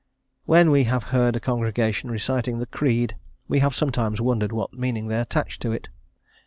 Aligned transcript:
When 0.45 0.71
we 0.71 0.85
have 0.85 1.03
heard 1.13 1.35
a 1.35 1.39
congregation 1.39 2.09
reciting 2.09 2.57
the 2.57 2.65
Creed, 2.65 3.17
we 3.47 3.59
have 3.59 3.75
sometimes 3.75 4.19
wondered 4.19 4.51
what 4.51 4.73
meaning 4.73 5.09
they 5.09 5.19
attached 5.19 5.61
to 5.61 5.71
it. 5.71 5.89